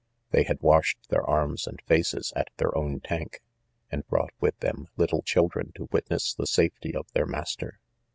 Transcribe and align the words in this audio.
They 0.31 0.45
had 0.45 0.63
washed 0.63 0.97
their 1.09 1.23
arms 1.29 1.67
and 1.67 1.79
faces 1.83 2.33
at 2.35 2.47
their 2.57 2.75
own 2.75 3.01
tank, 3.01 3.43
and 3.91 4.03
brought 4.07 4.33
with 4.39 4.57
them 4.57 4.87
little 4.97 5.21
children 5.21 5.73
to 5.75 5.89
witness 5.91 6.33
the 6.33 6.47
safety 6.47 6.95
of 6.95 7.05
their 7.11 7.27
master. 7.27 7.79